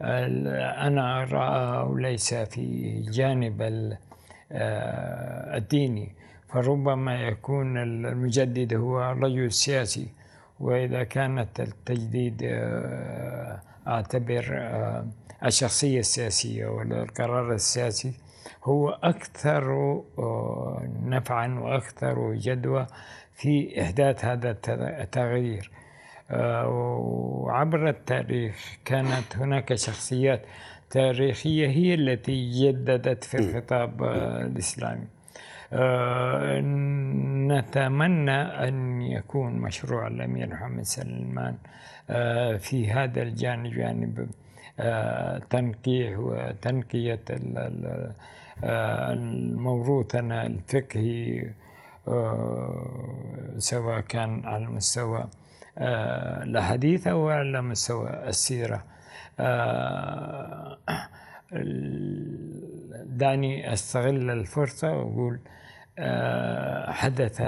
أنا 0.00 1.22
أراه 1.22 1.94
ليس 1.98 2.34
في 2.34 3.00
جانب 3.00 3.62
الديني 5.56 6.12
فربما 6.48 7.20
يكون 7.20 7.76
المجدد 7.78 8.74
هو 8.74 9.10
الرجل 9.12 9.44
السياسي 9.44 10.08
وإذا 10.60 11.02
كانت 11.04 11.60
التجديد 11.60 12.42
أعتبر 13.86 14.44
الشخصية 15.44 15.98
السياسية 15.98 16.66
والقرار 16.66 17.52
السياسي 17.54 18.12
هو 18.64 18.90
أكثر 18.90 19.64
نفعا 21.04 21.58
وأكثر 21.60 22.34
جدوى 22.34 22.86
في 23.36 23.82
إحداث 23.82 24.24
هذا 24.24 24.56
التغيير. 25.02 25.70
آه، 26.30 26.68
وعبر 26.68 27.88
التاريخ 27.88 28.76
كانت 28.84 29.36
هناك 29.36 29.74
شخصيات 29.74 30.40
تاريخية 30.90 31.68
هي 31.68 31.94
التي 31.94 32.50
جددت 32.50 33.24
في 33.24 33.38
الخطاب 33.38 34.02
آه، 34.02 34.42
الإسلامي. 34.42 35.06
آه، 35.72 36.60
نتمنى 37.50 38.40
أن 38.40 39.02
يكون 39.02 39.52
مشروع 39.52 40.06
الأمير 40.06 40.48
محمد 40.48 40.82
سلمان 40.82 41.54
في 42.58 42.90
هذا 42.90 43.22
الجانب 43.22 43.74
جانب 43.74 44.28
تنقيح 45.50 46.18
وتنقية 46.18 47.20
الموروثنا 48.62 50.46
الفقهي 50.46 51.50
سواء 53.58 54.00
كان 54.00 54.44
على 54.46 54.66
مستوى 54.66 55.24
الحديث 55.78 57.06
أو 57.06 57.28
على 57.28 57.62
مستوى 57.62 58.10
السيرة. 58.28 58.84
دعني 63.04 63.72
أستغل 63.72 64.30
الفرصة 64.30 64.92
وأقول 64.92 65.38
حدث 66.92 67.42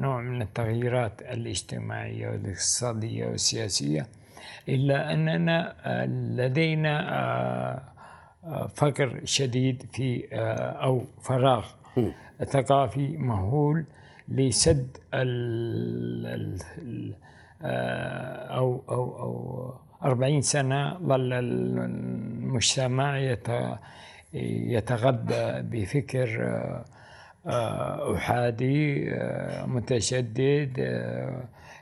نوع 0.00 0.20
من 0.20 0.42
التغييرات 0.42 1.22
الاجتماعية 1.22 2.28
والاقتصادية 2.28 3.26
والسياسية 3.26 4.06
إلا 4.68 5.12
أننا 5.12 5.74
لدينا 6.36 7.82
فقر 8.74 9.20
شديد 9.24 9.82
في 9.92 10.28
أو 10.82 11.04
فراغ 11.22 11.66
ثقافي 12.44 13.16
مهول 13.16 13.84
لسد 14.28 14.96
ال 15.14 16.58
أو 18.50 18.82
أو 18.88 19.18
أو 19.18 19.74
أربعين 20.04 20.40
سنة 20.40 20.98
ظل 20.98 21.32
المجتمع 21.32 23.18
يتغذى 24.34 25.62
بفكر 25.62 26.28
أحادي 28.14 29.10
متشدد 29.66 30.78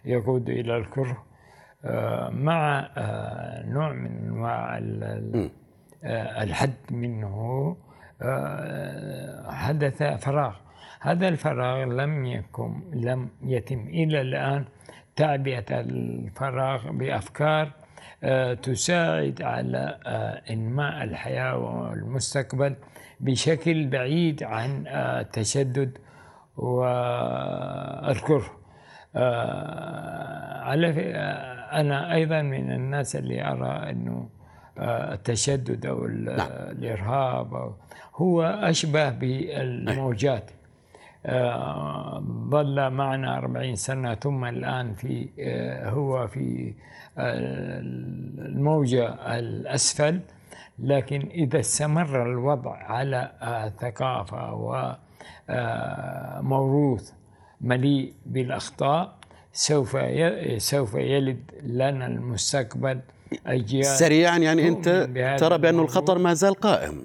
يقود 0.05 0.49
إلى 0.49 0.77
الكره 0.77 1.25
مع 2.31 2.89
نوع 3.65 3.93
من 3.93 4.17
أنواع 4.27 4.79
الحد 6.43 6.75
منه. 6.91 7.77
حدث 9.49 10.03
فراغ. 10.03 10.55
هذا 11.01 11.29
الفراغ 11.29 11.85
لم 11.85 12.27
يكن 12.27 12.81
لم 12.93 13.29
يتم. 13.43 13.89
إلى 13.89 14.21
الآن 14.21 14.65
تعبئة 15.17 15.81
الفراغ 15.81 16.91
بأفكار 16.91 17.73
آه، 18.25 18.55
تساعد 18.55 19.43
على 19.43 19.99
آه، 20.07 20.53
إنماء 20.53 21.05
الحياة 21.05 21.59
والمستقبل 21.59 22.77
بشكل 23.21 23.87
بعيد 23.87 24.43
عن 24.43 24.87
آه، 24.87 25.21
التشدد 25.21 25.99
والكره. 26.57 28.51
على 30.71 30.89
أنا 31.73 32.15
أيضا 32.15 32.43
من 32.43 32.73
الناس 32.73 33.17
اللي 33.17 33.45
أرى 33.45 33.91
أنه 33.91 34.29
التشدد 34.79 35.87
أو 35.87 36.07
نعم. 36.07 36.49
الإرهاب 36.51 37.75
هو 38.17 38.43
أشبه 38.43 39.11
بالموجات 39.11 40.51
ظل 42.51 42.91
معنا 42.91 43.39
أربعين 43.39 43.77
سنة 43.77 44.15
ثم 44.15 44.45
الآن 44.45 44.95
في 44.95 45.29
هو 45.85 46.27
في 46.27 46.75
الموجة 48.39 49.09
الأسفل 49.39 50.21
لكن 50.79 51.29
إذا 51.31 51.61
استمر 51.61 52.23
الوضع 52.23 52.77
على 52.77 53.33
ثقافة 53.81 54.55
وموروث 56.41 57.13
مليء 57.61 58.15
بالأخطاء 58.27 59.15
سوف 59.53 59.97
سوف 60.57 60.95
يلد 60.95 61.51
لنا 61.63 62.07
المستقبل 62.07 63.01
سريعا 63.83 64.39
يعني 64.39 64.69
أنت 64.69 65.09
ترى 65.41 65.59
بأن 65.59 65.79
الخطر 65.79 66.19
ما 66.19 66.35
زال 66.35 66.55
قائم. 66.55 67.03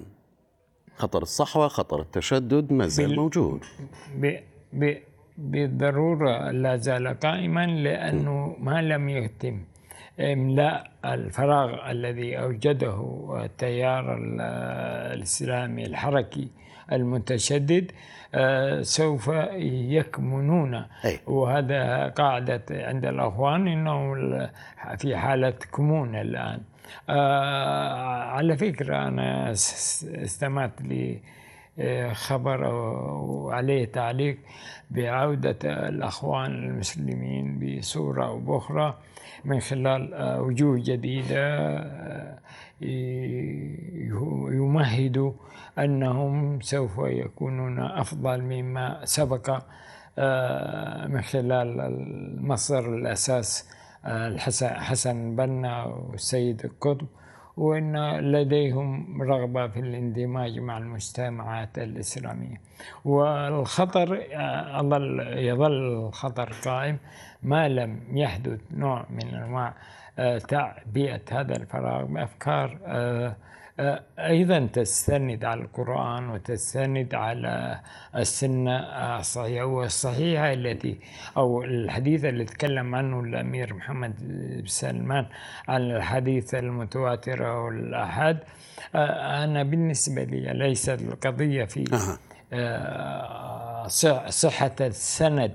خطر 0.96 1.22
الصحوة 1.22 1.68
خطر 1.68 2.00
التشدد 2.00 2.72
ما 2.72 2.86
زال 2.86 3.16
موجود. 3.16 3.64
ب 4.16 4.36
ب 4.72 4.94
بالضرورة 5.38 6.50
لا 6.50 6.76
زال 6.76 7.20
قائما 7.20 7.66
لأنه 7.66 8.56
ما 8.60 8.82
لم 8.82 9.08
يتم 9.08 9.60
إملاء 10.20 10.90
الفراغ 11.04 11.90
الذي 11.90 12.38
أوجده 12.38 12.98
التيار 13.44 14.18
الإسلامي 15.14 15.86
الحركي. 15.86 16.48
المتشدد 16.92 17.92
آه، 18.34 18.82
سوف 18.82 19.28
يكمنون. 19.58 20.84
وهذا 21.26 22.08
قاعدة 22.08 22.62
عند 22.70 23.04
الأخوان 23.04 23.68
أنهم 23.68 24.14
في 24.98 25.16
حالة 25.16 25.50
كمون 25.50 26.16
الآن 26.16 26.60
آه، 27.08 28.22
على 28.24 28.56
فكرة 28.56 29.08
أنا 29.08 29.52
استمعت 30.02 30.72
لخبر 31.78 32.64
وعليه 32.74 33.84
تعليق 33.84 34.38
بعودة 34.90 35.56
الأخوان 35.64 36.50
المسلمين 36.50 37.58
بصورة 37.58 38.26
أو 38.26 38.38
بأخرى 38.38 38.94
من 39.44 39.60
خلال 39.60 40.14
آه، 40.14 40.42
وجوه 40.42 40.82
جديدة 40.84 41.46
آه، 42.82 44.48
يمهد 44.50 45.34
أنهم 45.78 46.60
سوف 46.60 46.98
يكونون 46.98 47.78
أفضل 47.78 48.42
مما 48.42 49.00
سبق 49.04 49.62
آه، 50.18 51.06
من 51.06 51.22
خلال 51.22 52.46
مصدر 52.46 52.94
الأساس 52.94 53.68
آه، 54.04 54.36
حسن 54.62 55.36
بنا 55.36 55.84
والسيد 55.84 56.64
القطب 56.64 57.06
وأن 57.56 57.96
لديهم 58.32 59.22
رغبة 59.22 59.68
في 59.68 59.80
الاندماج 59.80 60.58
مع 60.58 60.78
المجتمعات 60.78 61.78
الإسلامية. 61.78 62.60
والخطر 63.04 64.22
يظل 64.80 65.20
يظل 65.38 66.06
الخطر 66.06 66.52
قائم 66.64 66.98
ما 67.42 67.68
لم 67.68 68.00
يحدث 68.12 68.60
نوع 68.74 69.06
من 69.10 69.34
أنواع 69.34 69.74
تعبئة 70.48 71.20
هذا 71.30 71.56
الفراغ 71.56 72.04
بأفكار 72.04 72.78
أيضا 74.18 74.68
تستند 74.72 75.44
على 75.44 75.60
القرآن 75.60 76.28
وتستند 76.28 77.14
على 77.14 77.80
السنة 78.16 78.76
الصحيحة 79.18 79.64
والصحيحة 79.64 80.52
التي 80.52 80.98
أو 81.36 81.62
الحديث 81.64 82.24
اللي 82.24 82.44
تكلم 82.44 82.94
عنه 82.94 83.20
الأمير 83.20 83.74
محمد 83.74 84.14
بن 84.20 84.66
سلمان 84.66 85.26
عن 85.68 85.90
الحديث 85.90 86.54
المتواتر 86.54 87.50
أو 87.50 87.68
الأحد 87.68 88.38
أنا 88.94 89.62
بالنسبة 89.62 90.24
لي 90.24 90.52
ليس 90.52 90.88
القضية 90.88 91.64
في 91.64 91.84
آه، 92.52 93.86
صحة 94.28 94.74
السند. 94.80 95.54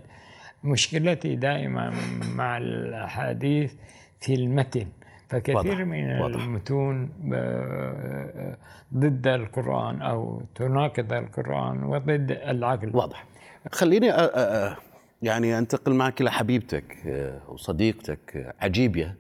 مشكلتي 0.64 1.36
دائما 1.36 1.94
مع 2.36 2.58
الأحاديث 2.58 3.74
في 4.22 4.34
المتن 4.34 4.88
فكثير 5.30 5.56
واضح. 5.56 5.78
من 5.80 6.22
واضح. 6.22 6.44
المتون 6.44 7.10
آه، 7.34 8.58
ضد 8.94 9.28
القرآن 9.28 10.02
أو 10.02 10.42
تناقض 10.56 11.14
القرآن 11.14 11.84
وضد 11.84 12.32
العقل 12.32 12.92
واضح 12.94 13.26
خليني 13.72 14.12
أ 14.12 14.76
يعني 15.22 15.58
أنتقل 15.58 15.94
معك 15.94 16.22
إلى 16.22 16.32
حبيبتك 16.32 16.98
آه، 17.08 17.42
وصديقتك 17.48 18.56
عجيبية 18.60 19.16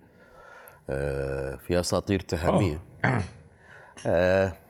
آه، 0.90 1.56
في 1.56 1.80
أساطير 1.80 2.20
تهامية 2.20 2.80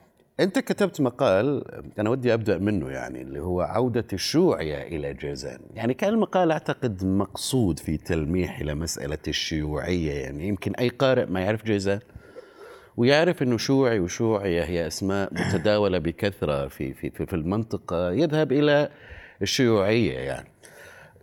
أنت 0.41 0.60
كتبت 0.60 1.01
مقال 1.01 1.63
أنا 1.99 2.10
ودي 2.10 2.34
أبدأ 2.34 2.58
منه 2.58 2.89
يعني 2.89 3.21
اللي 3.21 3.39
هو 3.39 3.62
عودة 3.62 4.06
الشيوعية 4.13 4.82
إلى 4.82 5.13
جازان. 5.13 5.60
يعني 5.73 5.93
كان 5.93 6.13
المقال 6.13 6.51
أعتقد 6.51 7.06
مقصود 7.06 7.80
في 7.80 7.97
تلميح 7.97 8.60
إلى 8.60 8.75
مسألة 8.75 9.17
الشيوعية 9.27 10.12
يعني 10.12 10.47
يمكن 10.47 10.75
أي 10.75 10.89
قارئ 10.89 11.25
ما 11.25 11.39
يعرف 11.39 11.65
جازان 11.65 11.99
ويعرف 12.97 13.43
أنه 13.43 13.58
شيوعي 13.58 13.99
وشيوعية 13.99 14.63
هي 14.63 14.88
أسماء 14.88 15.34
متداولة 15.47 15.97
بكثرة 15.97 16.67
في, 16.67 16.93
في, 16.93 17.10
في, 17.10 17.25
في 17.25 17.36
المنطقة 17.36 18.12
يذهب 18.12 18.51
إلى 18.51 18.89
الشيوعية 19.41 20.13
يعني. 20.13 20.47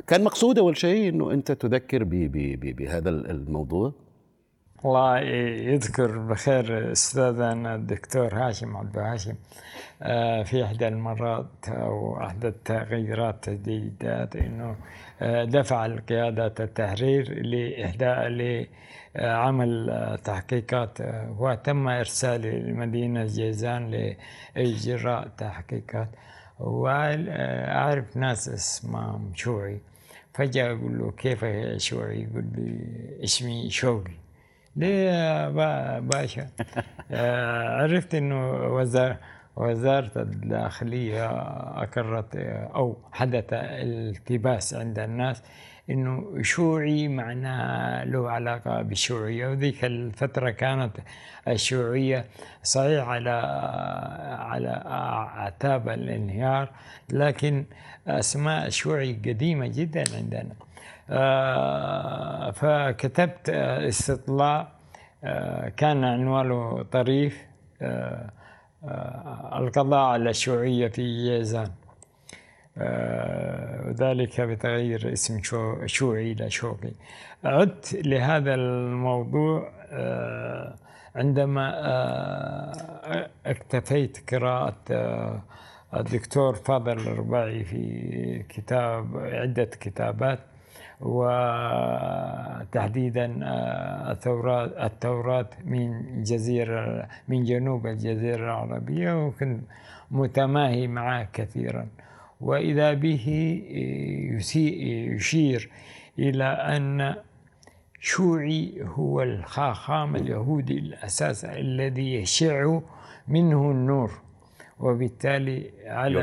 كان 0.07 0.24
مقصود 0.24 0.59
أول 0.59 0.76
شيء 0.76 1.09
أنه 1.09 1.33
أنت 1.33 1.52
تذكر 1.52 2.04
بهذا 2.04 3.11
الموضوع. 3.11 3.92
الله 4.84 5.18
يذكر 5.18 6.18
بخير 6.18 6.92
أستاذنا 6.92 7.74
الدكتور 7.74 8.34
هاشم 8.34 8.76
عبد 8.76 8.98
هاشم 8.98 9.34
آه، 10.02 10.42
في 10.42 10.64
إحدى 10.64 10.88
المرات 10.88 11.68
أو 11.68 12.20
إحدى 12.20 12.48
التغييرات 12.48 13.48
الجديدات 13.48 14.36
إنه 14.36 14.76
آه، 15.22 15.44
دفع 15.44 15.86
القيادة 15.86 16.46
التحرير 16.60 17.42
لاهداء 17.42 18.28
لعمل 19.16 20.18
تحقيقات 20.24 20.98
وتم 21.38 21.88
ارسالي 21.88 22.60
لمدينة 22.60 23.24
جيزان 23.24 24.14
لإجراء 24.56 25.28
تحقيقات. 25.38 26.08
واعرف 26.60 28.16
ناس 28.16 28.48
اسمهم 28.48 29.32
شوعي 29.34 29.80
فجأة 30.34 30.66
أقول 30.72 30.98
له 30.98 31.10
كيف 31.10 31.44
شوعي؟ 31.76 32.22
يقول 32.22 32.44
لي 32.56 33.24
اسمي 33.24 33.70
شوقي. 33.70 34.27
ليه 34.76 35.11
يا 35.11 36.00
باشا؟ 36.00 36.48
آه، 37.11 37.83
عرفت 37.83 38.14
إنه 38.14 38.50
وزارة 38.74 39.18
وزارة 39.57 40.11
الداخلية 40.16 41.26
أقرت 41.83 42.37
أو 42.74 42.96
حدث 43.12 43.44
التباس 43.52 44.74
عند 44.74 44.98
الناس 44.98 45.42
إنه 45.90 46.42
شيوعي 46.42 47.09
معناها 47.09 48.05
له 48.05 48.31
علاقة 48.31 48.83
بالشيوعية 48.83 49.48
وذيك 49.48 49.85
الفترة 49.85 50.51
كانت 50.51 50.96
الشيوعية 51.48 52.24
صحيح 52.62 53.09
على 53.09 53.31
على 54.38 54.83
أعتاب 54.87 55.88
الانهيار 55.88 56.70
لكن 57.11 57.64
أسماء 58.07 58.68
شيوعي 58.68 59.12
قديمة 59.12 59.66
جدا 59.66 60.05
عندنا. 60.16 60.55
آه، 61.11 62.51
فكتبت 62.51 63.51
استطلاع 63.51 64.68
آه، 65.24 65.68
كان 65.68 66.05
عنوانه 66.05 66.83
طريف 66.83 67.46
آه، 67.83 68.31
القضاء 69.59 70.01
على 70.01 70.31
الشيوعية 70.31 70.88
في 70.88 71.03
يزان 71.38 71.70
وذلك 72.80 74.40
بتغيير 74.40 75.12
اسم 75.12 75.40
شوعي 75.86 76.32
إلى 76.32 76.50
شوقي. 76.50 76.90
عدت 77.44 78.06
لهذا 78.06 78.54
الموضوع 78.54 79.70
عندما 81.16 81.74
اكتفيت 83.46 84.34
قراءة 84.34 84.74
الدكتور 85.96 86.54
فاضل 86.54 86.92
الرباعي 86.98 87.64
في 87.64 88.42
كتاب 88.48 89.16
عدة 89.16 89.64
كتابات 89.64 90.38
وتحديدا 92.60 93.40
آه، 93.42 94.12
الثورات 94.12 94.76
التوراة 94.76 95.46
من 95.64 96.22
جزيرة 96.22 97.08
من 97.28 97.44
جنوب 97.44 97.86
الجزيرة 97.86 98.44
العربية 98.44 99.26
وكنت 99.26 99.60
متماهي 100.10 100.86
معه 100.86 101.28
كثيرا. 101.32 101.86
وإذا 102.40 102.92
به 102.94 103.27
يشير 105.16 105.70
إلى 106.18 106.44
أن 106.44 107.14
شوعي 108.01 108.74
هو 108.83 109.22
الخاخام 109.22 110.16
اليهودي 110.16 110.79
الأساس 110.79 111.44
الذي 111.44 112.14
يشع 112.14 112.79
منه 113.29 113.70
النور. 113.70 114.11
وبالتالي 114.81 115.70
على 115.87 116.22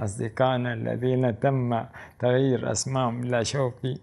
أصدقائنا 0.00 0.72
الذين 0.72 1.40
تم 1.40 1.84
تغيير 2.18 2.70
أسمائهم 2.72 3.22
إلى 3.22 3.44
شوقي 3.44 3.96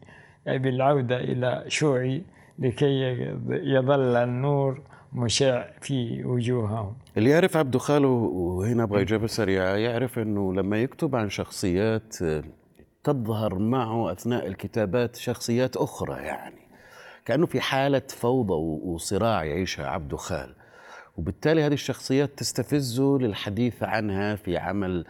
بالعودة 0.48 1.18
إلى 1.18 1.64
شوعي 1.68 2.22
لكي 2.60 3.02
يظل 3.50 4.16
النور 4.16 4.82
مشع 5.14 5.66
في 5.82 6.24
وجوههم 6.24 6.96
اللي 7.18 7.30
يعرف 7.30 7.58
عبد 7.58 7.78
خالو 7.78 8.10
وهنا 8.10 8.84
أبغى 8.84 9.02
إجابة 9.02 9.28
سريعة 9.28 9.76
يعرف 9.76 10.20
إنه 10.20 10.54
لما 10.54 10.82
يكتب 10.82 11.16
عن 11.16 11.30
شخصيات 11.30 12.16
تظهر 13.04 13.60
معه 13.60 14.12
أثناء 14.12 14.48
الكتابات 14.48 15.16
شخصيات 15.16 15.78
أخرى 15.78 16.22
يعني. 16.22 16.62
كأنه 17.26 17.46
في 17.46 17.62
حالة 17.62 18.02
فوضى 18.10 18.54
وصراع 18.84 19.44
يعيشها 19.44 19.88
عبد 19.88 20.16
خال 20.16 20.56
وبالتالي 21.18 21.64
هذه 21.64 21.74
الشخصيات 21.74 22.30
تستفزه 22.38 23.18
للحديث 23.18 23.84
عنها 23.84 24.36
في 24.36 24.58
عمل 24.58 25.06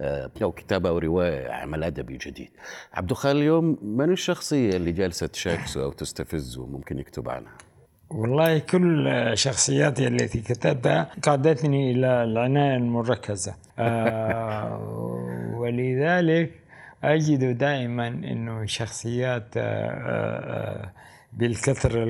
آه، 0.00 0.30
أو 0.42 0.52
كتابة 0.52 0.88
أو 0.88 0.98
رواية 0.98 1.50
عمل 1.50 1.84
أدبي 1.84 2.16
جديد. 2.16 2.50
عبد 2.92 3.10
الخالق 3.10 3.40
اليوم 3.40 3.78
من 3.82 4.12
الشخصية 4.12 4.76
اللي 4.76 4.92
جالسة 4.92 5.26
تشاكسه 5.26 5.82
أو 5.82 5.92
تستفزه 5.92 6.66
ممكن 6.66 6.98
يكتب 6.98 7.28
عنها؟ 7.28 7.52
والله 8.10 8.58
كل 8.58 9.08
شخصياتي 9.34 10.06
التي 10.06 10.40
كتبتها 10.40 11.10
قادتني 11.22 11.92
إلى 11.92 12.24
العناية 12.24 12.76
المركزة. 12.76 13.54
آه، 13.78 14.80
ولذلك 15.60 16.50
أجد 17.04 17.58
دائما 17.58 18.08
أنه 18.08 18.66
شخصيات 18.66 19.46
آه، 19.56 20.90
بالكثرة 21.32 22.04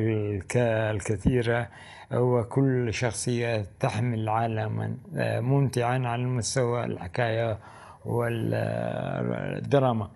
الكثيرة 0.90 1.68
وكل 2.14 2.94
شخصية 2.94 3.66
تحمل 3.80 4.28
عالما 4.28 4.94
آه، 5.16 5.40
ممتعا 5.40 5.98
على 5.98 6.24
مستوى 6.24 6.84
الحكاية 6.84 7.58
والدراما. 8.04 10.04
آه، 10.04 10.10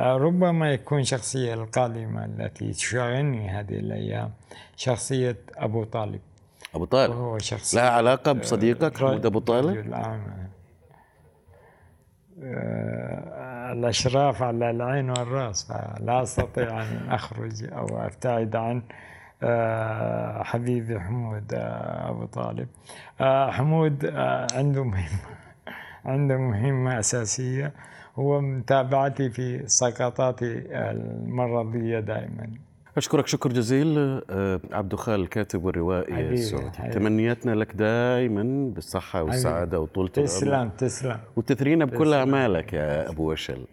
ربما 0.00 0.72
يكون 0.72 1.04
شخصية 1.04 1.54
القادمة 1.54 2.24
التي 2.24 2.72
تشغلني 2.72 3.48
هذه 3.48 3.74
الأيام 3.74 4.30
شخصية 4.76 5.36
أبو 5.56 5.84
طالب. 5.84 6.20
أبو 6.74 6.84
طالب. 6.84 7.10
وهو 7.10 7.38
شخص 7.38 7.74
لها 7.74 7.90
علاقة 7.90 8.32
بصديقك 8.32 8.98
حمود 8.98 9.26
أبو 9.26 9.38
طالب؟ 9.38 9.94
آه، 12.42 13.72
الأشراف 13.72 14.42
على 14.42 14.70
العين 14.70 15.10
والرأس 15.10 15.72
فلا 15.72 16.22
أستطيع 16.22 16.82
أن 16.82 17.08
أخرج 17.10 17.72
أو 17.72 17.98
أبتعد 17.98 18.56
عن 18.56 18.82
آه، 19.42 20.42
حبيبي 20.42 21.00
حمود 21.00 21.54
آه، 21.54 22.10
أبو 22.10 22.24
طالب. 22.26 22.68
حمود 23.50 24.06
عنده 24.52 24.84
مهمة. 24.84 25.36
عنده 26.06 26.36
مهمة 26.36 26.98
أساسية 26.98 27.72
هو 28.16 28.40
متابعتي 28.40 29.30
في 29.30 29.62
سقطاتي 29.66 30.62
المرضية 30.72 32.00
دائما. 32.00 32.48
أشكرك 32.96 33.26
شكر 33.26 33.52
جزيل. 33.52 33.98
آه، 34.30 34.60
عبد 34.72 34.94
خال 34.94 35.20
الكاتب 35.20 35.64
والروائي 35.64 36.28
السعودي. 36.28 36.92
تمنياتنا 36.92 37.54
لك 37.54 37.72
دائما 37.74 38.70
بالصحة 38.74 39.22
والسعادة 39.22 39.80
وطولة 39.80 40.10
العمر. 40.16 40.28
تسلم 40.28 40.68
تسلم. 40.78 41.18
وتثرينا 41.36 41.84
بكل 41.84 42.12
أعمالك 42.14 42.72
يا 42.72 43.10
أبو 43.10 43.32
وشل. 43.32 43.64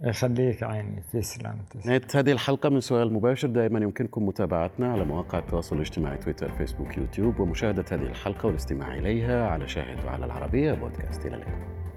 يخليك 0.00 0.62
عيني. 0.62 1.02
تسلم 1.12 1.58
تسلم. 1.70 1.82
نهاية 1.86 2.02
هذه 2.14 2.32
الحلقة 2.32 2.68
من 2.68 2.80
سؤال 2.80 3.12
مباشر. 3.12 3.48
دائما 3.48 3.78
يمكنكم 3.78 4.26
متابعتنا 4.26 4.92
على 4.92 5.04
مواقع 5.04 5.38
التواصل 5.38 5.76
الاجتماعي 5.76 6.16
تويتر 6.16 6.52
فيسبوك 6.52 6.98
يوتيوب. 6.98 7.40
ومشاهدة 7.40 7.84
هذه 7.92 8.02
الحلقة 8.02 8.46
والاستماع 8.46 8.94
إليها 8.94 9.48
على 9.48 9.68
شاهد 9.68 10.04
وعلى 10.04 10.24
العربية 10.24 10.72
بودكاست. 10.72 11.26
إلى 11.26 11.34
اللقاء. 11.34 11.93